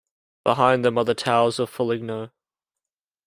Behind 0.43 0.83
them 0.83 0.97
are 0.97 1.05
the 1.05 1.13
towers 1.13 1.59
of 1.59 1.69
Foligno. 1.69 2.31